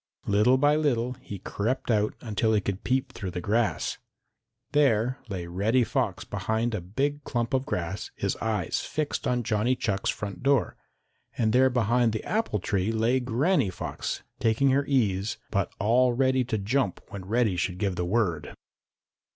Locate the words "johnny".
9.43-9.75